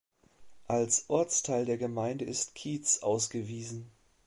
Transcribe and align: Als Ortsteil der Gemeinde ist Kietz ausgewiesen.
Als 0.67 1.05
Ortsteil 1.11 1.65
der 1.65 1.77
Gemeinde 1.77 2.25
ist 2.25 2.55
Kietz 2.55 3.03
ausgewiesen. 3.03 3.91